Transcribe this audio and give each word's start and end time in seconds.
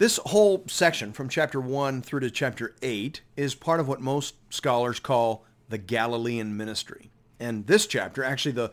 This 0.00 0.18
whole 0.24 0.64
section 0.66 1.12
from 1.12 1.28
chapter 1.28 1.60
1 1.60 2.00
through 2.00 2.20
to 2.20 2.30
chapter 2.30 2.74
8 2.80 3.20
is 3.36 3.54
part 3.54 3.80
of 3.80 3.86
what 3.86 4.00
most 4.00 4.34
scholars 4.48 4.98
call 4.98 5.44
the 5.68 5.76
Galilean 5.76 6.56
ministry. 6.56 7.10
And 7.38 7.66
this 7.66 7.86
chapter, 7.86 8.24
actually 8.24 8.52
the, 8.52 8.72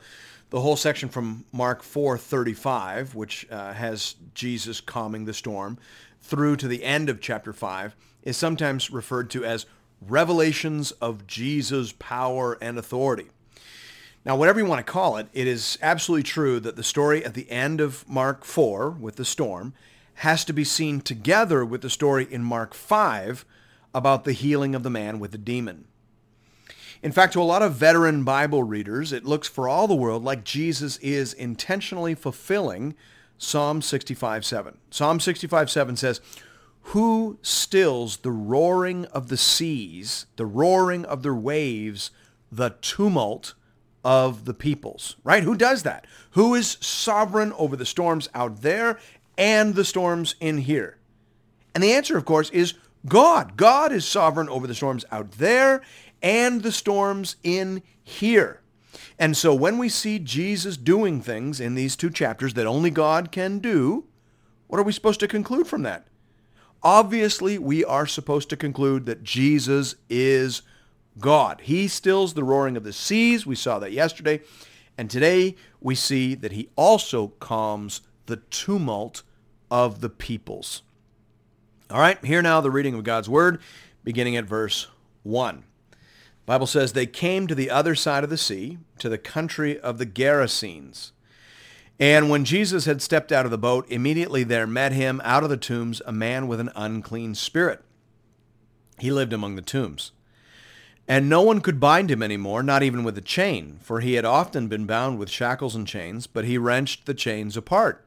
the 0.52 0.62
whole 0.62 0.78
section 0.78 1.10
from 1.10 1.44
Mark 1.52 1.84
4.35, 1.84 3.14
which 3.14 3.46
uh, 3.52 3.74
has 3.74 4.16
Jesus 4.36 4.80
calming 4.80 5.26
the 5.26 5.34
storm, 5.34 5.78
through 6.22 6.56
to 6.56 6.68
the 6.70 6.86
end 6.86 7.10
of 7.10 7.20
chapter 7.20 7.52
5, 7.52 7.94
is 8.24 8.38
sometimes 8.38 8.90
referred 8.90 9.30
to 9.32 9.44
as 9.44 9.66
revelations 10.00 10.92
of 10.92 11.28
Jesus' 11.28 11.94
power 12.00 12.58
and 12.62 12.80
authority. 12.80 13.28
Now, 14.24 14.38
whatever 14.38 14.62
you 14.62 14.66
want 14.66 14.80
to 14.80 14.90
call 14.90 15.18
it, 15.18 15.28
it 15.34 15.46
is 15.46 15.78
absolutely 15.82 16.24
true 16.24 16.62
that 16.62 16.78
the 16.78 16.84
story 16.84 17.26
at 17.26 17.34
the 17.34 17.52
end 17.52 17.82
of 17.82 18.08
Mark 18.08 18.46
4 18.46 18.92
with 18.92 19.18
the 19.18 19.26
storm 19.26 19.74
has 20.18 20.44
to 20.46 20.54
be 20.54 20.64
seen 20.64 21.00
together 21.00 21.64
with 21.64 21.82
the 21.82 21.90
story 21.90 22.28
in 22.30 22.44
Mark 22.44 22.74
5 22.74 23.46
about 23.94 24.24
the 24.24 24.34
healing 24.34 24.74
of 24.74 24.82
the 24.82 24.90
man 24.90 25.20
with 25.20 25.32
the 25.32 25.38
demon. 25.38 25.86
In 27.04 27.12
fact, 27.12 27.34
to 27.34 27.42
a 27.42 27.44
lot 27.44 27.62
of 27.62 27.76
veteran 27.76 28.24
Bible 28.24 28.64
readers, 28.64 29.14
it 29.14 29.26
looks 29.26 29.48
for 29.48 29.70
all 29.70 29.88
the 29.88 29.96
world 29.96 30.24
like 30.24 30.44
Jesus 30.44 30.98
is 30.98 31.34
intentionally 31.34 32.16
fulfilling 32.16 32.96
Psalm 33.38 33.82
65:7. 33.82 34.80
Psalm 34.90 35.20
65:7 35.20 35.96
says, 35.96 36.20
"Who 36.94 37.38
stills 37.44 38.18
the 38.18 38.32
roaring 38.32 39.06
of 39.06 39.28
the 39.28 39.38
seas, 39.38 40.26
the 40.38 40.48
roaring 40.48 41.06
of 41.06 41.22
their 41.22 41.36
waves, 41.36 42.10
the 42.52 42.72
tumult 42.82 43.54
of 44.04 44.46
the 44.46 44.56
peoples?" 44.56 45.16
Right? 45.24 45.44
Who 45.44 45.56
does 45.56 45.84
that? 45.84 46.08
Who 46.32 46.56
is 46.56 46.78
sovereign 46.82 47.54
over 47.54 47.76
the 47.76 47.86
storms 47.86 48.28
out 48.34 48.64
there 48.64 48.98
and 49.38 49.76
the 49.76 49.86
storms 49.86 50.36
in 50.40 50.60
here? 50.60 50.98
And 51.74 51.84
the 51.84 51.94
answer, 51.94 52.18
of 52.18 52.26
course, 52.26 52.50
is 52.50 52.74
God. 53.06 53.56
God 53.58 53.92
is 53.92 54.06
sovereign 54.06 54.50
over 54.50 54.68
the 54.68 54.76
storms 54.76 55.06
out 55.12 55.32
there 55.34 55.82
and 56.22 56.64
the 56.64 56.72
storms 56.72 57.36
in 57.44 57.84
here. 58.04 58.62
And 59.20 59.36
so 59.36 59.54
when 59.54 59.78
we 59.78 59.90
see 59.90 60.20
Jesus 60.20 60.78
doing 60.78 61.22
things 61.22 61.60
in 61.60 61.76
these 61.76 61.96
two 61.96 62.10
chapters 62.10 62.54
that 62.56 62.66
only 62.66 62.90
God 62.90 63.32
can 63.32 63.60
do, 63.60 64.06
what 64.68 64.80
are 64.80 64.84
we 64.84 64.92
supposed 64.92 65.20
to 65.22 65.28
conclude 65.28 65.68
from 65.68 65.84
that? 65.84 66.08
Obviously, 66.84 67.58
we 67.58 67.84
are 67.84 68.06
supposed 68.06 68.50
to 68.50 68.58
conclude 68.58 69.06
that 69.08 69.24
Jesus 69.24 69.96
is 70.10 70.62
God. 71.20 71.62
He 71.62 71.88
stills 71.88 72.34
the 72.34 72.44
roaring 72.44 72.78
of 72.78 72.84
the 72.84 72.94
seas. 72.94 73.46
We 73.46 73.56
saw 73.56 73.80
that 73.80 73.92
yesterday. 73.92 74.42
And 74.98 75.10
today 75.10 75.56
we 75.82 75.96
see 75.96 76.36
that 76.36 76.52
he 76.52 76.70
also 76.76 77.30
calms 77.40 78.02
the 78.28 78.38
tumult 78.38 79.24
of 79.70 80.02
the 80.02 80.10
peoples. 80.10 80.82
All 81.90 82.00
right, 82.00 82.24
here 82.24 82.42
now 82.42 82.62
the 82.62 82.72
reading 82.72 82.94
of 82.94 83.04
God's 83.04 83.30
word, 83.30 83.62
beginning 84.04 84.36
at 84.36 84.46
verse 84.46 84.88
1. 85.24 85.64
Bible 86.46 86.68
says, 86.68 86.94
They 86.94 87.06
came 87.06 87.48
to 87.48 87.56
the 87.56 87.70
other 87.70 87.96
side 87.96 88.24
of 88.24 88.30
the 88.30 88.38
sea, 88.38 88.78
to 89.00 89.10
the 89.10 89.18
country 89.18 89.80
of 89.80 89.98
the 89.98 90.06
Gerasenes. 90.06 91.12
And 92.00 92.30
when 92.30 92.46
Jesus 92.46 92.86
had 92.86 93.02
stepped 93.02 93.32
out 93.32 93.46
of 93.46 93.52
the 93.52 93.58
boat, 93.58 93.86
immediately 93.90 94.44
there 94.44 94.68
met 94.68 94.92
him 94.92 95.20
out 95.24 95.44
of 95.44 95.50
the 95.50 95.58
tombs 95.58 96.02
a 96.06 96.12
man 96.12 96.48
with 96.48 96.60
an 96.60 96.72
unclean 96.76 97.36
spirit. 97.36 97.82
He 99.00 99.12
lived 99.12 99.34
among 99.34 99.56
the 99.56 99.62
tombs. 99.62 100.12
And 101.08 101.30
no 101.30 101.42
one 101.42 101.62
could 101.62 101.80
bind 101.80 102.12
him 102.12 102.22
any 102.22 102.38
more, 102.38 102.62
not 102.62 102.84
even 102.84 103.04
with 103.04 103.18
a 103.18 103.22
chain, 103.22 103.80
for 103.82 104.02
he 104.02 104.14
had 104.14 104.26
often 104.26 104.68
been 104.68 104.86
bound 104.86 105.18
with 105.18 105.30
shackles 105.30 105.74
and 105.76 105.88
chains, 105.88 106.28
but 106.28 106.46
he 106.46 106.58
wrenched 106.58 107.06
the 107.06 107.14
chains 107.14 107.56
apart, 107.56 108.07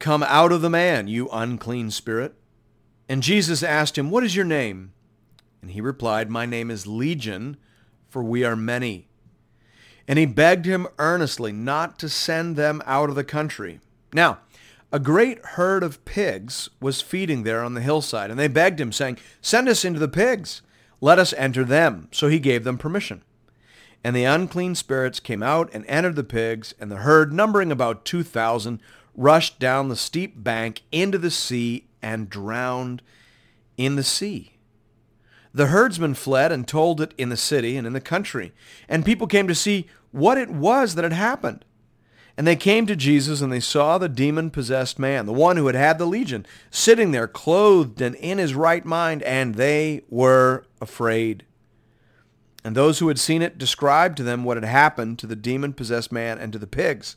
Come 0.00 0.22
out 0.22 0.50
of 0.50 0.62
the 0.62 0.70
man, 0.70 1.08
you 1.08 1.28
unclean 1.30 1.90
spirit. 1.90 2.34
And 3.08 3.22
Jesus 3.22 3.62
asked 3.62 3.98
him, 3.98 4.10
What 4.10 4.24
is 4.24 4.34
your 4.34 4.46
name? 4.46 4.92
And 5.60 5.70
he 5.70 5.80
replied, 5.80 6.30
My 6.30 6.46
name 6.46 6.70
is 6.70 6.86
Legion, 6.86 7.58
for 8.08 8.22
we 8.22 8.42
are 8.42 8.56
many. 8.56 9.08
And 10.08 10.18
he 10.18 10.26
begged 10.26 10.64
him 10.64 10.88
earnestly 10.98 11.52
not 11.52 11.98
to 11.98 12.08
send 12.08 12.56
them 12.56 12.82
out 12.86 13.10
of 13.10 13.14
the 13.14 13.22
country. 13.22 13.78
Now, 14.12 14.38
a 14.90 14.98
great 14.98 15.44
herd 15.44 15.82
of 15.84 16.04
pigs 16.04 16.70
was 16.80 17.02
feeding 17.02 17.42
there 17.42 17.62
on 17.62 17.74
the 17.74 17.82
hillside, 17.82 18.30
and 18.30 18.40
they 18.40 18.48
begged 18.48 18.80
him, 18.80 18.92
saying, 18.92 19.18
Send 19.42 19.68
us 19.68 19.84
into 19.84 20.00
the 20.00 20.08
pigs. 20.08 20.62
Let 21.02 21.18
us 21.18 21.34
enter 21.34 21.62
them. 21.62 22.08
So 22.10 22.28
he 22.28 22.38
gave 22.38 22.64
them 22.64 22.78
permission. 22.78 23.22
And 24.02 24.16
the 24.16 24.24
unclean 24.24 24.74
spirits 24.74 25.20
came 25.20 25.42
out 25.42 25.70
and 25.74 25.84
entered 25.86 26.16
the 26.16 26.24
pigs, 26.24 26.74
and 26.80 26.90
the 26.90 26.96
herd, 26.96 27.34
numbering 27.34 27.70
about 27.70 28.06
2,000, 28.06 28.80
rushed 29.14 29.58
down 29.58 29.88
the 29.88 29.96
steep 29.96 30.42
bank 30.42 30.82
into 30.92 31.18
the 31.18 31.30
sea 31.30 31.86
and 32.00 32.30
drowned 32.30 33.02
in 33.76 33.96
the 33.96 34.02
sea. 34.02 34.52
The 35.52 35.66
herdsmen 35.66 36.14
fled 36.14 36.52
and 36.52 36.66
told 36.66 37.00
it 37.00 37.12
in 37.18 37.28
the 37.28 37.36
city 37.36 37.76
and 37.76 37.86
in 37.86 37.92
the 37.92 38.00
country, 38.00 38.52
and 38.88 39.04
people 39.04 39.26
came 39.26 39.48
to 39.48 39.54
see 39.54 39.88
what 40.12 40.38
it 40.38 40.50
was 40.50 40.94
that 40.94 41.04
had 41.04 41.12
happened. 41.12 41.64
And 42.36 42.46
they 42.46 42.56
came 42.56 42.86
to 42.86 42.96
Jesus 42.96 43.40
and 43.40 43.52
they 43.52 43.60
saw 43.60 43.98
the 43.98 44.08
demon-possessed 44.08 44.98
man, 44.98 45.26
the 45.26 45.32
one 45.32 45.56
who 45.56 45.66
had 45.66 45.74
had 45.74 45.98
the 45.98 46.06
legion, 46.06 46.46
sitting 46.70 47.10
there 47.10 47.28
clothed 47.28 48.00
and 48.00 48.14
in 48.14 48.38
his 48.38 48.54
right 48.54 48.84
mind, 48.84 49.22
and 49.24 49.56
they 49.56 50.02
were 50.08 50.64
afraid. 50.80 51.44
And 52.64 52.74
those 52.74 53.00
who 53.00 53.08
had 53.08 53.18
seen 53.18 53.42
it 53.42 53.58
described 53.58 54.16
to 54.18 54.22
them 54.22 54.44
what 54.44 54.56
had 54.56 54.64
happened 54.64 55.18
to 55.18 55.26
the 55.26 55.36
demon-possessed 55.36 56.12
man 56.12 56.38
and 56.38 56.52
to 56.52 56.58
the 56.58 56.66
pigs. 56.66 57.16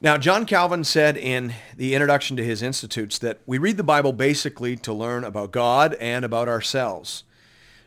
Now, 0.00 0.16
John 0.16 0.46
Calvin 0.46 0.84
said 0.84 1.16
in 1.16 1.54
the 1.76 1.92
introduction 1.94 2.36
to 2.36 2.44
his 2.44 2.62
Institutes 2.62 3.18
that 3.18 3.40
we 3.46 3.58
read 3.58 3.76
the 3.76 3.82
Bible 3.82 4.12
basically 4.12 4.76
to 4.76 4.92
learn 4.92 5.24
about 5.24 5.50
God 5.50 5.94
and 5.94 6.24
about 6.24 6.46
ourselves. 6.46 7.24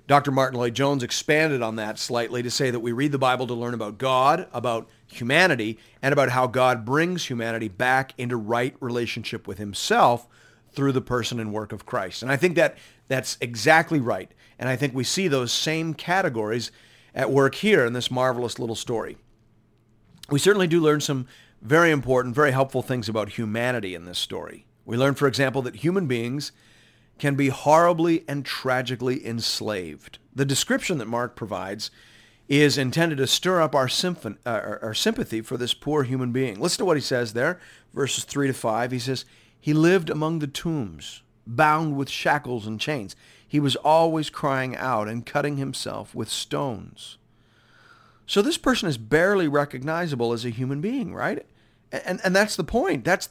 Dr. 0.08 0.30
Martyn 0.30 0.60
Lloyd-Jones 0.60 1.04
expanded 1.04 1.62
on 1.62 1.78
that 1.78 1.98
slightly 1.98 2.44
to 2.44 2.52
say 2.52 2.70
that 2.70 2.82
we 2.82 2.92
read 2.92 3.14
the 3.14 3.18
Bible 3.18 3.48
to 3.48 3.54
learn 3.54 3.74
about 3.74 3.98
God, 3.98 4.50
about 4.52 4.90
humanity, 5.08 5.80
and 6.02 6.12
about 6.12 6.32
how 6.32 6.48
God 6.48 6.84
brings 6.84 7.28
humanity 7.28 7.70
back 7.70 8.14
into 8.18 8.36
right 8.36 8.76
relationship 8.82 9.48
with 9.48 9.58
himself 9.58 10.28
through 10.74 10.92
the 10.92 11.00
person 11.00 11.40
and 11.40 11.54
work 11.54 11.72
of 11.72 11.86
Christ. 11.86 12.24
And 12.24 12.32
I 12.32 12.36
think 12.36 12.58
that 12.58 12.78
that's 13.08 13.38
exactly 13.40 14.02
right. 14.02 14.30
And 14.60 14.68
I 14.68 14.76
think 14.76 14.94
we 14.94 15.06
see 15.06 15.30
those 15.30 15.54
same 15.54 15.94
categories 15.94 16.74
at 17.16 17.32
work 17.32 17.56
here 17.56 17.86
in 17.86 17.94
this 17.94 18.12
marvelous 18.12 18.60
little 18.60 18.76
story. 18.76 19.16
We 20.30 20.40
certainly 20.40 20.68
do 20.68 20.82
learn 20.82 21.00
some 21.00 21.28
very 21.62 21.92
important, 21.92 22.36
very 22.36 22.52
helpful 22.52 22.82
things 22.82 23.08
about 23.08 23.30
humanity 23.30 23.94
in 23.94 24.06
this 24.06 24.20
story. 24.20 24.66
We 24.86 24.98
learn, 24.98 25.16
for 25.16 25.28
example, 25.28 25.62
that 25.64 25.78
human 25.78 26.08
beings 26.08 26.52
can 27.20 27.36
be 27.36 27.50
horribly 27.50 28.24
and 28.28 28.44
tragically 28.44 29.26
enslaved. 29.26 30.18
The 30.34 30.46
description 30.46 30.98
that 30.98 31.08
Mark 31.08 31.36
provides 31.36 31.92
is 32.50 32.78
intended 32.78 33.18
to 33.18 33.28
stir 33.28 33.62
up 33.62 33.76
our, 33.76 33.88
uh, 34.46 34.78
our 34.82 34.94
sympathy 34.94 35.42
for 35.42 35.56
this 35.56 35.74
poor 35.74 36.04
human 36.04 36.32
being. 36.32 36.60
Listen 36.60 36.80
to 36.80 36.86
what 36.86 36.98
he 36.98 37.02
says 37.02 37.34
there, 37.34 37.60
verses 37.94 38.24
3 38.24 38.48
to 38.48 38.54
5. 38.54 38.92
He 38.92 39.00
says, 39.00 39.24
He 39.60 39.74
lived 39.74 40.10
among 40.10 40.40
the 40.40 40.48
tombs, 40.48 41.22
bound 41.46 41.96
with 41.96 42.10
shackles 42.10 42.66
and 42.66 42.80
chains. 42.80 43.16
He 43.48 43.60
was 43.60 43.76
always 43.78 44.30
crying 44.30 44.76
out 44.76 45.08
and 45.08 45.26
cutting 45.26 45.58
himself 45.58 46.16
with 46.16 46.30
stones. 46.30 47.18
So 48.32 48.42
this 48.42 48.58
person 48.58 48.88
is 48.88 48.98
barely 48.98 49.50
recognizable 49.50 50.32
as 50.32 50.46
a 50.46 50.52
human 50.52 50.80
being, 50.80 51.14
right? 51.14 51.46
And, 51.92 52.22
and 52.24 52.34
that's 52.34 52.56
the 52.56 52.64
point. 52.64 53.04
That's, 53.04 53.28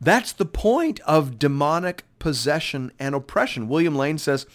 that's 0.00 0.32
the 0.32 0.44
point 0.44 0.98
of 1.06 1.38
demonic 1.38 2.02
possession 2.18 2.90
and 2.98 3.14
oppression. 3.14 3.68
William 3.68 3.94
Lane 3.94 4.18
says, 4.18 4.46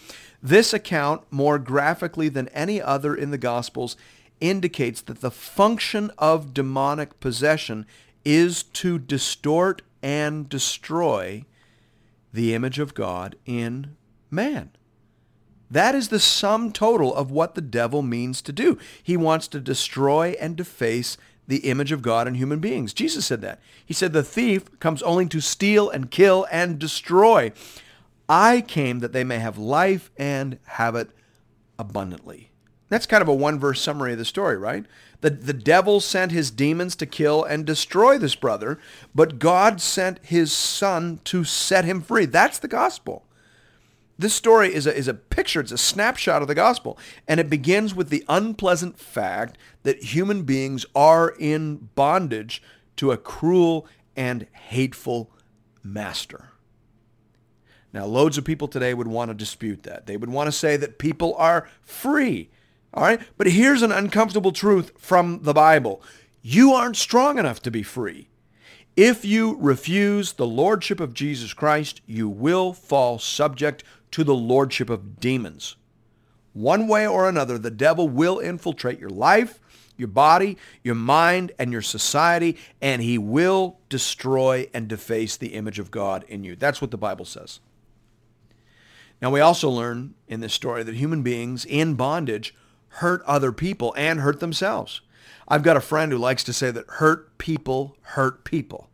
this 0.42 0.74
account, 0.74 1.22
more 1.30 1.58
graphically 1.58 2.28
than 2.28 2.48
any 2.48 2.82
other 2.82 3.14
in 3.14 3.30
the 3.30 3.38
Gospels, 3.38 3.96
indicates 4.40 5.00
that 5.00 5.22
the 5.22 5.30
function 5.30 6.10
of 6.18 6.52
demonic 6.52 7.18
possession 7.18 7.86
is 8.26 8.64
to 8.64 8.98
distort 8.98 9.80
and 10.02 10.50
destroy 10.50 11.46
the 12.30 12.52
image 12.52 12.78
of 12.78 12.92
God 12.92 13.36
in 13.46 13.96
man. 14.30 14.68
That 15.70 15.94
is 15.94 16.08
the 16.08 16.20
sum 16.20 16.72
total 16.72 17.14
of 17.14 17.30
what 17.30 17.54
the 17.54 17.60
devil 17.60 18.02
means 18.02 18.40
to 18.42 18.52
do. 18.52 18.78
He 19.02 19.16
wants 19.16 19.48
to 19.48 19.60
destroy 19.60 20.34
and 20.40 20.56
deface 20.56 21.16
the 21.46 21.58
image 21.58 21.92
of 21.92 22.02
God 22.02 22.28
in 22.28 22.34
human 22.34 22.58
beings. 22.58 22.92
Jesus 22.92 23.26
said 23.26 23.40
that. 23.40 23.60
He 23.84 23.94
said, 23.94 24.12
the 24.12 24.22
thief 24.22 24.78
comes 24.80 25.02
only 25.02 25.26
to 25.26 25.40
steal 25.40 25.88
and 25.88 26.10
kill 26.10 26.46
and 26.50 26.78
destroy. 26.78 27.52
I 28.28 28.60
came 28.60 29.00
that 29.00 29.12
they 29.12 29.24
may 29.24 29.38
have 29.38 29.56
life 29.56 30.10
and 30.18 30.58
have 30.64 30.94
it 30.94 31.10
abundantly. 31.78 32.50
That's 32.90 33.06
kind 33.06 33.22
of 33.22 33.28
a 33.28 33.34
one 33.34 33.58
verse 33.58 33.80
summary 33.80 34.12
of 34.12 34.18
the 34.18 34.24
story, 34.24 34.56
right? 34.56 34.84
The, 35.20 35.30
the 35.30 35.52
devil 35.52 36.00
sent 36.00 36.32
his 36.32 36.50
demons 36.50 36.96
to 36.96 37.06
kill 37.06 37.44
and 37.44 37.66
destroy 37.66 38.18
this 38.18 38.34
brother, 38.34 38.78
but 39.14 39.38
God 39.38 39.80
sent 39.80 40.24
his 40.24 40.52
son 40.52 41.20
to 41.24 41.44
set 41.44 41.84
him 41.84 42.00
free. 42.00 42.24
That's 42.24 42.58
the 42.58 42.68
gospel. 42.68 43.24
This 44.18 44.34
story 44.34 44.74
is 44.74 44.86
a, 44.86 44.94
is 44.94 45.06
a 45.06 45.14
picture, 45.14 45.60
it's 45.60 45.70
a 45.70 45.78
snapshot 45.78 46.42
of 46.42 46.48
the 46.48 46.54
gospel. 46.54 46.98
And 47.28 47.38
it 47.38 47.48
begins 47.48 47.94
with 47.94 48.08
the 48.08 48.24
unpleasant 48.28 48.98
fact 48.98 49.56
that 49.84 50.02
human 50.02 50.42
beings 50.42 50.84
are 50.94 51.34
in 51.38 51.88
bondage 51.94 52.60
to 52.96 53.12
a 53.12 53.16
cruel 53.16 53.86
and 54.16 54.46
hateful 54.52 55.30
master. 55.84 56.50
Now, 57.92 58.06
loads 58.06 58.36
of 58.36 58.44
people 58.44 58.68
today 58.68 58.92
would 58.92 59.06
want 59.06 59.30
to 59.30 59.34
dispute 59.34 59.84
that. 59.84 60.06
They 60.06 60.16
would 60.16 60.28
want 60.28 60.48
to 60.48 60.52
say 60.52 60.76
that 60.76 60.98
people 60.98 61.34
are 61.38 61.68
free. 61.80 62.50
All 62.92 63.04
right? 63.04 63.20
But 63.36 63.46
here's 63.46 63.82
an 63.82 63.92
uncomfortable 63.92 64.52
truth 64.52 64.92
from 64.98 65.42
the 65.42 65.54
Bible. 65.54 66.02
You 66.42 66.72
aren't 66.72 66.96
strong 66.96 67.38
enough 67.38 67.62
to 67.62 67.70
be 67.70 67.82
free. 67.82 68.28
If 68.96 69.24
you 69.24 69.56
refuse 69.60 70.32
the 70.32 70.46
lordship 70.46 70.98
of 70.98 71.14
Jesus 71.14 71.54
Christ, 71.54 72.00
you 72.04 72.28
will 72.28 72.72
fall 72.72 73.20
subject 73.20 73.84
to 74.12 74.24
the 74.24 74.34
lordship 74.34 74.90
of 74.90 75.20
demons. 75.20 75.76
One 76.52 76.88
way 76.88 77.06
or 77.06 77.28
another, 77.28 77.58
the 77.58 77.70
devil 77.70 78.08
will 78.08 78.38
infiltrate 78.38 78.98
your 78.98 79.10
life, 79.10 79.60
your 79.96 80.08
body, 80.08 80.56
your 80.82 80.94
mind, 80.94 81.52
and 81.58 81.72
your 81.72 81.82
society, 81.82 82.56
and 82.80 83.02
he 83.02 83.18
will 83.18 83.78
destroy 83.88 84.68
and 84.72 84.88
deface 84.88 85.36
the 85.36 85.54
image 85.54 85.78
of 85.78 85.90
God 85.90 86.24
in 86.28 86.44
you. 86.44 86.56
That's 86.56 86.80
what 86.80 86.90
the 86.90 86.96
Bible 86.96 87.24
says. 87.24 87.60
Now, 89.20 89.30
we 89.30 89.40
also 89.40 89.68
learn 89.68 90.14
in 90.28 90.40
this 90.40 90.54
story 90.54 90.82
that 90.84 90.94
human 90.94 91.22
beings 91.22 91.64
in 91.64 91.94
bondage 91.94 92.54
hurt 92.88 93.22
other 93.26 93.52
people 93.52 93.94
and 93.96 94.20
hurt 94.20 94.40
themselves. 94.40 95.00
I've 95.48 95.62
got 95.62 95.76
a 95.76 95.80
friend 95.80 96.12
who 96.12 96.18
likes 96.18 96.44
to 96.44 96.52
say 96.52 96.70
that 96.70 96.86
hurt 96.88 97.38
people 97.38 97.96
hurt 98.02 98.44
people. 98.44 98.88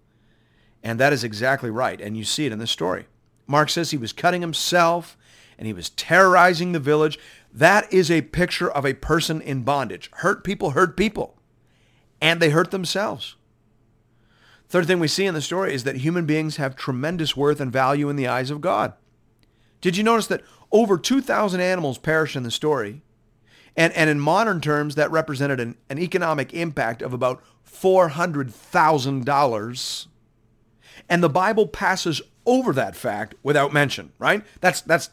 And 0.82 1.00
that 1.00 1.12
is 1.12 1.24
exactly 1.24 1.70
right. 1.70 2.00
And 2.00 2.16
you 2.16 2.24
see 2.24 2.46
it 2.46 2.52
in 2.52 2.58
this 2.58 2.70
story. 2.70 3.06
Mark 3.46 3.70
says 3.70 3.90
he 3.90 3.96
was 3.96 4.12
cutting 4.12 4.40
himself 4.40 5.16
and 5.58 5.66
he 5.66 5.72
was 5.72 5.90
terrorizing 5.90 6.72
the 6.72 6.80
village. 6.80 7.18
That 7.52 7.92
is 7.92 8.10
a 8.10 8.22
picture 8.22 8.70
of 8.70 8.84
a 8.84 8.94
person 8.94 9.40
in 9.40 9.62
bondage. 9.62 10.10
Hurt 10.14 10.44
people 10.44 10.70
hurt 10.70 10.96
people. 10.96 11.38
And 12.20 12.40
they 12.40 12.50
hurt 12.50 12.70
themselves. 12.70 13.36
Third 14.68 14.86
thing 14.86 14.98
we 14.98 15.08
see 15.08 15.26
in 15.26 15.34
the 15.34 15.42
story 15.42 15.74
is 15.74 15.84
that 15.84 15.96
human 15.96 16.26
beings 16.26 16.56
have 16.56 16.74
tremendous 16.74 17.36
worth 17.36 17.60
and 17.60 17.72
value 17.72 18.08
in 18.08 18.16
the 18.16 18.26
eyes 18.26 18.50
of 18.50 18.60
God. 18.60 18.94
Did 19.80 19.96
you 19.96 20.02
notice 20.02 20.26
that 20.28 20.42
over 20.72 20.96
2,000 20.96 21.60
animals 21.60 21.98
perished 21.98 22.36
in 22.36 22.42
the 22.42 22.50
story? 22.50 23.02
And, 23.76 23.92
and 23.92 24.08
in 24.08 24.18
modern 24.18 24.60
terms, 24.60 24.94
that 24.94 25.10
represented 25.10 25.60
an, 25.60 25.76
an 25.90 25.98
economic 25.98 26.54
impact 26.54 27.02
of 27.02 27.12
about 27.12 27.42
$400,000. 27.70 30.06
And 31.08 31.22
the 31.22 31.28
Bible 31.28 31.66
passes 31.66 32.22
over 32.46 32.72
that 32.72 32.96
fact 32.96 33.34
without 33.42 33.72
mention, 33.72 34.12
right? 34.18 34.44
That's, 34.60 34.80
that's, 34.80 35.10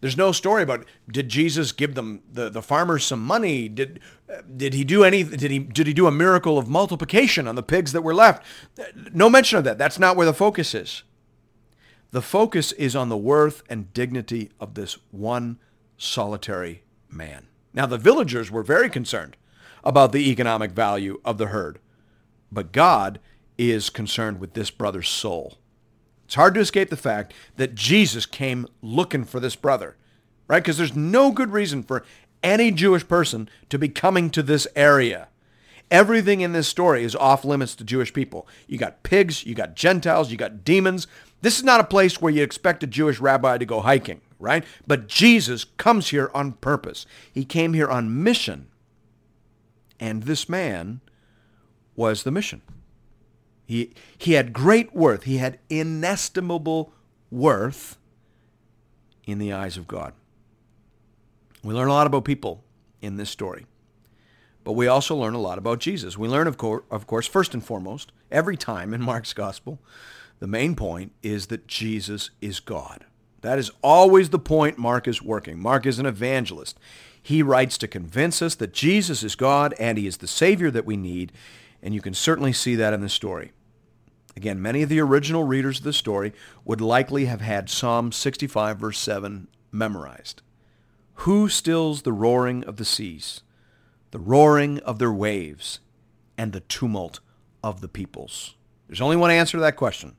there's 0.00 0.16
no 0.16 0.32
story 0.32 0.62
about 0.62 0.86
did 1.10 1.28
Jesus 1.28 1.72
give 1.72 1.94
them 1.94 2.22
the, 2.30 2.48
the 2.48 2.62
farmers 2.62 3.04
some 3.04 3.22
money? 3.22 3.68
Did 3.68 4.00
did 4.56 4.72
he 4.72 4.82
do 4.82 5.04
any 5.04 5.22
did 5.22 5.50
he 5.50 5.58
did 5.58 5.86
he 5.86 5.92
do 5.92 6.06
a 6.06 6.10
miracle 6.10 6.56
of 6.56 6.68
multiplication 6.68 7.46
on 7.46 7.54
the 7.54 7.62
pigs 7.62 7.92
that 7.92 8.00
were 8.00 8.14
left? 8.14 8.42
No 9.12 9.28
mention 9.28 9.58
of 9.58 9.64
that. 9.64 9.76
That's 9.76 9.98
not 9.98 10.16
where 10.16 10.24
the 10.24 10.32
focus 10.32 10.74
is. 10.74 11.02
The 12.12 12.22
focus 12.22 12.72
is 12.72 12.94
on 12.94 13.08
the 13.08 13.16
worth 13.16 13.62
and 13.68 13.92
dignity 13.92 14.50
of 14.60 14.74
this 14.74 14.98
one 15.10 15.58
solitary 15.96 16.82
man. 17.08 17.46
Now, 17.72 17.86
the 17.86 17.96
villagers 17.96 18.50
were 18.50 18.62
very 18.62 18.90
concerned 18.90 19.36
about 19.82 20.12
the 20.12 20.30
economic 20.30 20.72
value 20.72 21.20
of 21.24 21.38
the 21.38 21.46
herd, 21.46 21.78
but 22.50 22.72
God 22.72 23.18
is 23.56 23.88
concerned 23.88 24.40
with 24.40 24.52
this 24.52 24.70
brother's 24.70 25.08
soul. 25.08 25.56
It's 26.32 26.36
hard 26.36 26.54
to 26.54 26.60
escape 26.60 26.88
the 26.88 26.96
fact 26.96 27.34
that 27.56 27.74
Jesus 27.74 28.24
came 28.24 28.66
looking 28.80 29.26
for 29.26 29.38
this 29.38 29.54
brother, 29.54 29.98
right? 30.48 30.62
Because 30.62 30.78
there's 30.78 30.96
no 30.96 31.30
good 31.30 31.50
reason 31.50 31.82
for 31.82 32.04
any 32.42 32.70
Jewish 32.70 33.06
person 33.06 33.50
to 33.68 33.78
be 33.78 33.90
coming 33.90 34.30
to 34.30 34.42
this 34.42 34.66
area. 34.74 35.28
Everything 35.90 36.40
in 36.40 36.54
this 36.54 36.66
story 36.66 37.04
is 37.04 37.14
off 37.14 37.44
limits 37.44 37.74
to 37.74 37.84
Jewish 37.84 38.14
people. 38.14 38.48
You 38.66 38.78
got 38.78 39.02
pigs, 39.02 39.44
you 39.44 39.54
got 39.54 39.76
Gentiles, 39.76 40.30
you 40.30 40.38
got 40.38 40.64
demons. 40.64 41.06
This 41.42 41.58
is 41.58 41.64
not 41.64 41.80
a 41.80 41.84
place 41.84 42.18
where 42.18 42.32
you 42.32 42.42
expect 42.42 42.82
a 42.82 42.86
Jewish 42.86 43.20
rabbi 43.20 43.58
to 43.58 43.66
go 43.66 43.82
hiking, 43.82 44.22
right? 44.38 44.64
But 44.86 45.08
Jesus 45.08 45.64
comes 45.64 46.08
here 46.08 46.30
on 46.32 46.52
purpose. 46.52 47.04
He 47.30 47.44
came 47.44 47.74
here 47.74 47.90
on 47.90 48.22
mission. 48.22 48.68
And 50.00 50.22
this 50.22 50.48
man 50.48 51.02
was 51.94 52.22
the 52.22 52.30
mission. 52.30 52.62
He, 53.72 53.94
he 54.18 54.32
had 54.34 54.52
great 54.52 54.94
worth. 54.94 55.22
He 55.22 55.38
had 55.38 55.58
inestimable 55.70 56.92
worth 57.30 57.96
in 59.26 59.38
the 59.38 59.50
eyes 59.50 59.78
of 59.78 59.88
God. 59.88 60.12
We 61.64 61.72
learn 61.72 61.88
a 61.88 61.92
lot 61.94 62.06
about 62.06 62.26
people 62.26 62.62
in 63.00 63.16
this 63.16 63.30
story. 63.30 63.64
But 64.62 64.72
we 64.72 64.88
also 64.88 65.16
learn 65.16 65.32
a 65.32 65.40
lot 65.40 65.56
about 65.56 65.78
Jesus. 65.78 66.18
We 66.18 66.28
learn, 66.28 66.48
of 66.48 66.58
course, 66.58 66.84
of 66.90 67.06
course, 67.06 67.26
first 67.26 67.54
and 67.54 67.64
foremost, 67.64 68.12
every 68.30 68.58
time 68.58 68.92
in 68.92 69.00
Mark's 69.10 69.32
gospel, 69.32 69.78
the 70.38 70.46
main 70.46 70.76
point 70.76 71.12
is 71.22 71.46
that 71.46 71.66
Jesus 71.66 72.28
is 72.42 72.60
God. 72.60 73.06
That 73.40 73.58
is 73.58 73.70
always 73.80 74.28
the 74.28 74.38
point 74.38 74.76
Mark 74.76 75.08
is 75.08 75.22
working. 75.22 75.58
Mark 75.58 75.86
is 75.86 75.98
an 75.98 76.04
evangelist. 76.04 76.78
He 77.22 77.42
writes 77.42 77.78
to 77.78 77.88
convince 77.88 78.42
us 78.42 78.54
that 78.56 78.74
Jesus 78.74 79.22
is 79.22 79.34
God 79.34 79.74
and 79.78 79.96
he 79.96 80.06
is 80.06 80.18
the 80.18 80.26
Savior 80.26 80.70
that 80.72 80.84
we 80.84 80.98
need, 80.98 81.32
and 81.82 81.94
you 81.94 82.02
can 82.02 82.12
certainly 82.12 82.52
see 82.52 82.74
that 82.74 82.92
in 82.92 83.00
the 83.00 83.08
story. 83.08 83.52
Again, 84.36 84.62
many 84.62 84.82
of 84.82 84.88
the 84.88 85.00
original 85.00 85.44
readers 85.44 85.78
of 85.78 85.84
the 85.84 85.92
story 85.92 86.32
would 86.64 86.80
likely 86.80 87.26
have 87.26 87.40
had 87.40 87.68
Psalm 87.68 88.12
65, 88.12 88.78
verse 88.78 88.98
7 88.98 89.48
memorized. 89.70 90.42
Who 91.16 91.48
stills 91.48 92.02
the 92.02 92.12
roaring 92.12 92.64
of 92.64 92.76
the 92.76 92.84
seas, 92.84 93.42
the 94.10 94.18
roaring 94.18 94.78
of 94.80 94.98
their 94.98 95.12
waves, 95.12 95.80
and 96.38 96.52
the 96.52 96.60
tumult 96.60 97.20
of 97.62 97.80
the 97.80 97.88
peoples? 97.88 98.54
There's 98.88 99.00
only 99.00 99.16
one 99.16 99.30
answer 99.30 99.58
to 99.58 99.62
that 99.62 99.76
question 99.76 100.16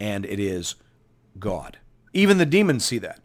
and 0.00 0.24
it 0.26 0.38
is 0.38 0.74
God. 1.38 1.78
Even 2.12 2.38
the 2.38 2.46
demons 2.46 2.84
see 2.84 2.98
that, 2.98 3.20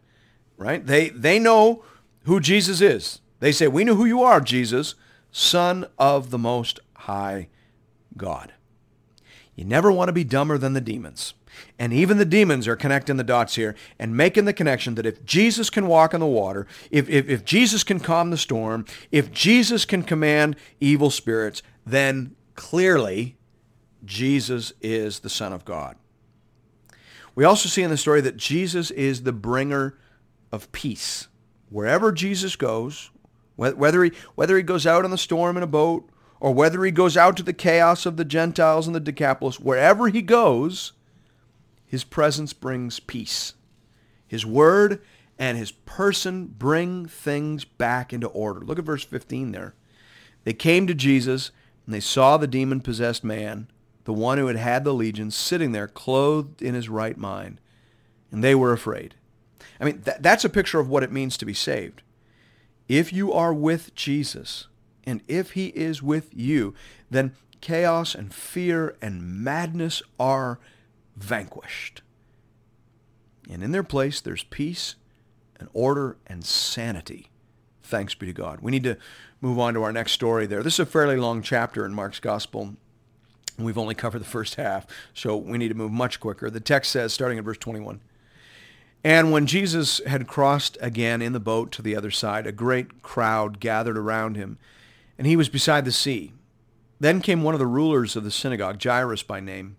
right? 0.56 0.84
They, 0.84 1.08
they 1.10 1.38
know 1.38 1.84
who 2.24 2.40
Jesus 2.40 2.80
is. 2.80 3.20
They 3.40 3.52
say, 3.52 3.68
we 3.68 3.84
know 3.84 3.94
who 3.94 4.04
you 4.04 4.22
are, 4.22 4.40
Jesus, 4.40 4.94
Son 5.30 5.86
of 5.98 6.30
the 6.30 6.38
Most 6.38 6.80
High 6.94 7.48
God. 8.16 8.52
You 9.54 9.64
never 9.64 9.92
want 9.92 10.08
to 10.08 10.12
be 10.12 10.24
dumber 10.24 10.56
than 10.56 10.72
the 10.72 10.80
demons. 10.80 11.34
And 11.78 11.92
even 11.92 12.16
the 12.16 12.24
demons 12.24 12.66
are 12.66 12.76
connecting 12.76 13.18
the 13.18 13.24
dots 13.24 13.56
here 13.56 13.74
and 13.98 14.16
making 14.16 14.46
the 14.46 14.52
connection 14.54 14.94
that 14.94 15.06
if 15.06 15.24
Jesus 15.24 15.68
can 15.68 15.86
walk 15.86 16.14
on 16.14 16.20
the 16.20 16.26
water, 16.26 16.66
if, 16.90 17.08
if, 17.10 17.28
if 17.28 17.44
Jesus 17.44 17.84
can 17.84 18.00
calm 18.00 18.30
the 18.30 18.38
storm, 18.38 18.86
if 19.10 19.30
Jesus 19.30 19.84
can 19.84 20.02
command 20.02 20.56
evil 20.80 21.10
spirits, 21.10 21.62
then 21.84 22.34
clearly 22.54 23.36
Jesus 24.04 24.72
is 24.80 25.20
the 25.20 25.30
Son 25.30 25.52
of 25.52 25.64
God. 25.64 25.96
We 27.34 27.44
also 27.44 27.68
see 27.68 27.82
in 27.82 27.90
the 27.90 27.96
story 27.96 28.20
that 28.22 28.36
Jesus 28.36 28.90
is 28.90 29.22
the 29.22 29.32
bringer 29.32 29.98
of 30.50 30.70
peace. 30.72 31.28
Wherever 31.70 32.12
Jesus 32.12 32.56
goes, 32.56 33.10
Whether 33.56 34.04
he, 34.04 34.12
whether 34.34 34.56
he 34.56 34.62
goes 34.62 34.86
out 34.86 35.04
on 35.04 35.10
the 35.10 35.18
storm 35.18 35.56
in 35.56 35.62
a 35.62 35.66
boat 35.68 36.08
or 36.42 36.52
whether 36.52 36.84
he 36.84 36.90
goes 36.90 37.16
out 37.16 37.36
to 37.36 37.42
the 37.44 37.52
chaos 37.52 38.04
of 38.04 38.16
the 38.16 38.24
Gentiles 38.24 38.88
and 38.88 38.96
the 38.96 39.00
Decapolis, 39.00 39.60
wherever 39.60 40.08
he 40.08 40.20
goes, 40.20 40.90
his 41.86 42.02
presence 42.02 42.52
brings 42.52 42.98
peace. 42.98 43.54
His 44.26 44.44
word 44.44 45.00
and 45.38 45.56
his 45.56 45.70
person 45.70 46.46
bring 46.46 47.06
things 47.06 47.64
back 47.64 48.12
into 48.12 48.26
order. 48.26 48.58
Look 48.58 48.80
at 48.80 48.84
verse 48.84 49.04
15 49.04 49.52
there. 49.52 49.76
They 50.42 50.52
came 50.52 50.88
to 50.88 50.94
Jesus 50.94 51.52
and 51.86 51.94
they 51.94 52.00
saw 52.00 52.36
the 52.36 52.48
demon 52.48 52.80
possessed 52.80 53.22
man, 53.22 53.68
the 54.02 54.12
one 54.12 54.38
who 54.38 54.48
had 54.48 54.56
had 54.56 54.82
the 54.82 54.92
legion, 54.92 55.30
sitting 55.30 55.70
there 55.70 55.86
clothed 55.86 56.60
in 56.60 56.74
his 56.74 56.88
right 56.88 57.16
mind. 57.16 57.60
And 58.32 58.42
they 58.42 58.56
were 58.56 58.72
afraid. 58.72 59.14
I 59.80 59.84
mean, 59.84 60.02
th- 60.02 60.16
that's 60.18 60.44
a 60.44 60.48
picture 60.48 60.80
of 60.80 60.88
what 60.88 61.04
it 61.04 61.12
means 61.12 61.36
to 61.36 61.46
be 61.46 61.54
saved. 61.54 62.02
If 62.88 63.12
you 63.12 63.32
are 63.32 63.54
with 63.54 63.94
Jesus, 63.94 64.66
and 65.04 65.22
if 65.28 65.52
he 65.52 65.68
is 65.68 66.02
with 66.02 66.30
you, 66.32 66.74
then 67.10 67.34
chaos 67.60 68.14
and 68.14 68.32
fear 68.32 68.96
and 69.00 69.22
madness 69.22 70.02
are 70.18 70.58
vanquished. 71.16 72.02
And 73.50 73.62
in 73.62 73.72
their 73.72 73.82
place, 73.82 74.20
there's 74.20 74.44
peace 74.44 74.96
and 75.58 75.68
order 75.72 76.16
and 76.26 76.44
sanity. 76.44 77.30
Thanks 77.82 78.14
be 78.14 78.26
to 78.26 78.32
God. 78.32 78.60
We 78.60 78.70
need 78.70 78.84
to 78.84 78.96
move 79.40 79.58
on 79.58 79.74
to 79.74 79.82
our 79.82 79.92
next 79.92 80.12
story 80.12 80.46
there. 80.46 80.62
This 80.62 80.74
is 80.74 80.80
a 80.80 80.86
fairly 80.86 81.16
long 81.16 81.42
chapter 81.42 81.84
in 81.84 81.92
Mark's 81.92 82.20
Gospel. 82.20 82.74
We've 83.58 83.78
only 83.78 83.94
covered 83.94 84.20
the 84.20 84.24
first 84.24 84.54
half, 84.54 84.86
so 85.12 85.36
we 85.36 85.58
need 85.58 85.68
to 85.68 85.74
move 85.74 85.92
much 85.92 86.20
quicker. 86.20 86.48
The 86.48 86.60
text 86.60 86.90
says, 86.90 87.12
starting 87.12 87.38
at 87.38 87.44
verse 87.44 87.58
21, 87.58 88.00
And 89.04 89.30
when 89.30 89.46
Jesus 89.46 90.00
had 90.06 90.26
crossed 90.26 90.78
again 90.80 91.20
in 91.20 91.32
the 91.32 91.40
boat 91.40 91.70
to 91.72 91.82
the 91.82 91.94
other 91.94 92.10
side, 92.10 92.46
a 92.46 92.52
great 92.52 93.02
crowd 93.02 93.60
gathered 93.60 93.98
around 93.98 94.36
him 94.36 94.58
and 95.18 95.26
he 95.26 95.36
was 95.36 95.48
beside 95.48 95.84
the 95.84 95.92
sea. 95.92 96.32
Then 97.00 97.20
came 97.20 97.42
one 97.42 97.54
of 97.54 97.60
the 97.60 97.66
rulers 97.66 98.16
of 98.16 98.24
the 98.24 98.30
synagogue, 98.30 98.82
Jairus 98.82 99.22
by 99.22 99.40
name, 99.40 99.76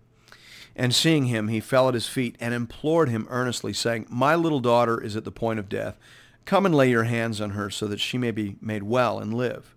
and 0.76 0.94
seeing 0.94 1.26
him, 1.26 1.48
he 1.48 1.60
fell 1.60 1.88
at 1.88 1.94
his 1.94 2.08
feet 2.08 2.36
and 2.40 2.52
implored 2.52 3.08
him 3.08 3.26
earnestly, 3.30 3.72
saying, 3.72 4.06
My 4.10 4.34
little 4.34 4.60
daughter 4.60 5.00
is 5.00 5.16
at 5.16 5.24
the 5.24 5.30
point 5.30 5.58
of 5.58 5.68
death. 5.68 5.98
Come 6.44 6.66
and 6.66 6.74
lay 6.74 6.90
your 6.90 7.04
hands 7.04 7.40
on 7.40 7.50
her 7.50 7.70
so 7.70 7.86
that 7.86 8.00
she 8.00 8.18
may 8.18 8.30
be 8.30 8.56
made 8.60 8.82
well 8.82 9.18
and 9.18 9.32
live. 9.32 9.74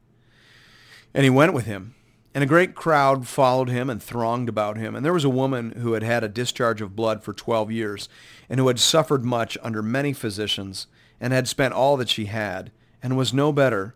And 1.14 1.24
he 1.24 1.30
went 1.30 1.54
with 1.54 1.66
him. 1.66 1.94
And 2.34 2.44
a 2.44 2.48
great 2.48 2.76
crowd 2.76 3.28
followed 3.28 3.70
him 3.70 3.90
and 3.90 4.02
thronged 4.02 4.50
about 4.50 4.78
him. 4.78 4.96
And 4.96 5.06
there 5.06 5.14
was 5.14 5.24
a 5.24 5.30
woman 5.30 5.72
who 5.72 5.94
had 5.94 6.04
had 6.04 6.24
a 6.24 6.30
discharge 6.30 6.82
of 6.82 6.96
blood 6.96 7.24
for 7.24 7.34
twelve 7.34 7.72
years, 7.72 8.10
and 8.50 8.60
who 8.60 8.68
had 8.68 8.80
suffered 8.80 9.24
much 9.24 9.58
under 9.64 9.82
many 9.82 10.14
physicians, 10.14 10.88
and 11.20 11.34
had 11.34 11.48
spent 11.48 11.74
all 11.74 11.98
that 11.98 12.10
she 12.10 12.26
had, 12.26 12.72
and 13.02 13.18
was 13.18 13.34
no 13.34 13.52
better, 13.52 13.96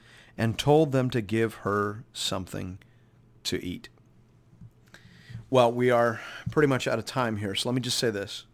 and 0.37 0.57
told 0.57 0.91
them 0.91 1.09
to 1.09 1.21
give 1.21 1.55
her 1.55 2.03
something 2.13 2.79
to 3.43 3.63
eat. 3.63 3.89
Well, 5.49 5.71
we 5.71 5.91
are 5.91 6.21
pretty 6.49 6.67
much 6.67 6.87
out 6.87 6.99
of 6.99 7.05
time 7.05 7.37
here, 7.37 7.55
so 7.55 7.69
let 7.69 7.75
me 7.75 7.81
just 7.81 7.97
say 7.97 8.09
this. 8.09 8.45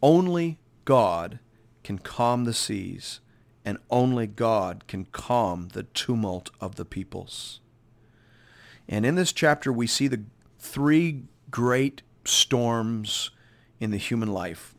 Only 0.00 0.58
God 0.84 1.40
can 1.82 1.98
calm 1.98 2.44
the 2.44 2.54
seas, 2.54 3.20
and 3.64 3.78
only 3.90 4.26
God 4.26 4.86
can 4.86 5.06
calm 5.06 5.68
the 5.72 5.82
tumult 5.82 6.50
of 6.60 6.76
the 6.76 6.84
peoples. 6.84 7.60
And 8.88 9.04
in 9.04 9.14
this 9.14 9.32
chapter, 9.32 9.72
we 9.72 9.86
see 9.86 10.08
the 10.08 10.22
three 10.58 11.24
great 11.50 12.02
storms 12.24 13.30
in 13.80 13.90
the 13.90 13.96
human 13.96 14.32
life. 14.32 14.74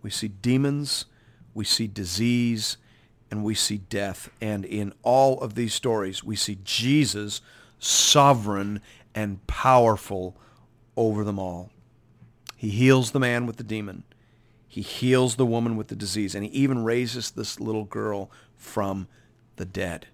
We 0.00 0.10
see 0.10 0.28
demons, 0.28 1.04
we 1.54 1.64
see 1.64 1.86
disease, 1.86 2.78
and 3.30 3.44
we 3.44 3.54
see 3.54 3.78
death. 3.78 4.30
And 4.40 4.64
in 4.64 4.92
all 5.02 5.40
of 5.40 5.54
these 5.54 5.74
stories, 5.74 6.24
we 6.24 6.36
see 6.36 6.58
Jesus 6.64 7.40
sovereign 7.78 8.80
and 9.14 9.46
powerful 9.46 10.36
over 10.96 11.24
them 11.24 11.38
all. 11.38 11.70
He 12.56 12.70
heals 12.70 13.12
the 13.12 13.20
man 13.20 13.46
with 13.46 13.56
the 13.56 13.62
demon. 13.62 14.04
He 14.66 14.82
heals 14.82 15.36
the 15.36 15.46
woman 15.46 15.76
with 15.76 15.88
the 15.88 15.96
disease. 15.96 16.34
And 16.34 16.44
he 16.44 16.50
even 16.50 16.84
raises 16.84 17.30
this 17.30 17.60
little 17.60 17.84
girl 17.84 18.30
from 18.56 19.08
the 19.56 19.64
dead. 19.64 20.08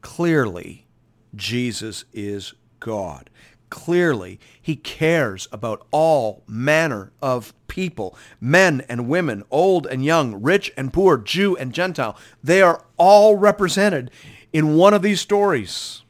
Clearly, 0.00 0.86
Jesus 1.34 2.04
is 2.12 2.54
God. 2.80 3.30
Clearly, 3.68 4.38
he 4.60 4.76
cares 4.76 5.48
about 5.50 5.86
all 5.90 6.44
manner 6.46 7.12
of 7.20 7.52
people, 7.66 8.16
men 8.40 8.84
and 8.88 9.08
women, 9.08 9.42
old 9.50 9.86
and 9.86 10.04
young, 10.04 10.40
rich 10.40 10.72
and 10.76 10.92
poor, 10.92 11.18
Jew 11.18 11.56
and 11.56 11.72
Gentile. 11.72 12.16
They 12.42 12.62
are 12.62 12.84
all 12.96 13.36
represented 13.36 14.10
in 14.52 14.76
one 14.76 14.94
of 14.94 15.02
these 15.02 15.20
stories. 15.20 16.02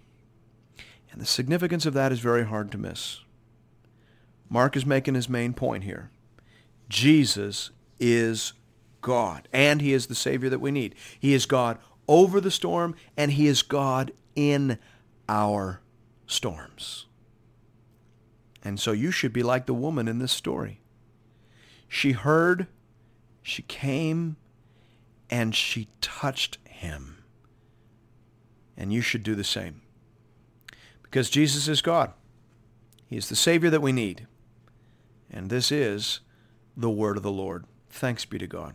And 1.10 1.20
the 1.20 1.26
significance 1.26 1.86
of 1.86 1.94
that 1.94 2.12
is 2.12 2.20
very 2.20 2.44
hard 2.44 2.70
to 2.72 2.78
miss. 2.78 3.20
Mark 4.50 4.76
is 4.76 4.84
making 4.84 5.14
his 5.14 5.28
main 5.28 5.54
point 5.54 5.84
here. 5.84 6.10
Jesus 6.88 7.70
is 7.98 8.52
God, 9.00 9.48
and 9.52 9.80
he 9.80 9.92
is 9.92 10.06
the 10.06 10.14
Savior 10.14 10.50
that 10.50 10.60
we 10.60 10.70
need. 10.70 10.94
He 11.18 11.32
is 11.32 11.46
God 11.46 11.78
over 12.06 12.40
the 12.40 12.50
storm, 12.50 12.94
and 13.16 13.32
he 13.32 13.46
is 13.46 13.62
God 13.62 14.12
in 14.34 14.78
our 15.28 15.80
storms. 16.26 17.05
And 18.66 18.80
so 18.80 18.90
you 18.90 19.12
should 19.12 19.32
be 19.32 19.44
like 19.44 19.66
the 19.66 19.72
woman 19.72 20.08
in 20.08 20.18
this 20.18 20.32
story. 20.32 20.80
She 21.86 22.10
heard, 22.10 22.66
she 23.40 23.62
came, 23.62 24.38
and 25.30 25.54
she 25.54 25.86
touched 26.00 26.58
him. 26.64 27.22
And 28.76 28.92
you 28.92 29.02
should 29.02 29.22
do 29.22 29.36
the 29.36 29.44
same. 29.44 29.82
Because 31.04 31.30
Jesus 31.30 31.68
is 31.68 31.80
God. 31.80 32.12
He 33.06 33.16
is 33.16 33.28
the 33.28 33.36
Savior 33.36 33.70
that 33.70 33.82
we 33.82 33.92
need. 33.92 34.26
And 35.30 35.48
this 35.48 35.70
is 35.70 36.18
the 36.76 36.90
word 36.90 37.16
of 37.16 37.22
the 37.22 37.30
Lord. 37.30 37.66
Thanks 37.88 38.24
be 38.24 38.36
to 38.38 38.48
God. 38.48 38.74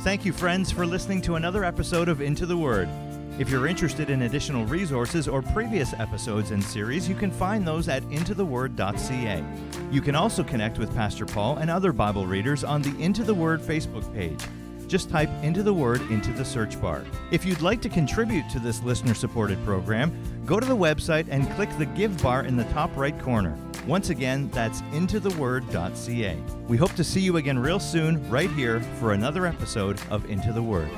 Thank 0.00 0.26
you, 0.26 0.34
friends, 0.34 0.70
for 0.70 0.84
listening 0.84 1.22
to 1.22 1.36
another 1.36 1.64
episode 1.64 2.10
of 2.10 2.20
Into 2.20 2.44
the 2.44 2.58
Word. 2.58 2.90
If 3.38 3.48
you're 3.48 3.66
interested 3.66 4.10
in 4.10 4.22
additional 4.22 4.66
resources 4.66 5.26
or 5.26 5.40
previous 5.40 5.94
episodes 5.94 6.50
and 6.50 6.62
series, 6.62 7.08
you 7.08 7.14
can 7.14 7.30
find 7.30 7.66
those 7.66 7.88
at 7.88 8.02
intotheword.ca. 8.04 9.44
You 9.90 10.00
can 10.02 10.14
also 10.14 10.44
connect 10.44 10.78
with 10.78 10.94
Pastor 10.94 11.24
Paul 11.24 11.56
and 11.56 11.70
other 11.70 11.92
Bible 11.92 12.26
readers 12.26 12.62
on 12.62 12.82
the 12.82 12.94
Into 13.02 13.24
the 13.24 13.34
Word 13.34 13.60
Facebook 13.60 14.12
page. 14.14 14.40
Just 14.86 15.08
type 15.08 15.30
Into 15.42 15.62
the 15.62 15.72
Word 15.72 16.02
into 16.10 16.30
the 16.32 16.44
search 16.44 16.78
bar. 16.78 17.04
If 17.30 17.46
you'd 17.46 17.62
like 17.62 17.80
to 17.82 17.88
contribute 17.88 18.50
to 18.50 18.60
this 18.60 18.82
listener 18.82 19.14
supported 19.14 19.64
program, 19.64 20.12
go 20.44 20.60
to 20.60 20.66
the 20.66 20.76
website 20.76 21.26
and 21.30 21.50
click 21.52 21.70
the 21.78 21.86
Give 21.86 22.22
bar 22.22 22.44
in 22.44 22.56
the 22.56 22.64
top 22.64 22.94
right 22.96 23.18
corner. 23.18 23.56
Once 23.86 24.10
again, 24.10 24.50
that's 24.50 24.82
intotheword.ca. 24.92 26.36
We 26.68 26.76
hope 26.76 26.92
to 26.94 27.02
see 27.02 27.20
you 27.20 27.38
again 27.38 27.58
real 27.58 27.80
soon, 27.80 28.28
right 28.28 28.50
here, 28.50 28.80
for 29.00 29.12
another 29.12 29.46
episode 29.46 29.98
of 30.10 30.30
Into 30.30 30.52
the 30.52 30.62
Word. 30.62 30.90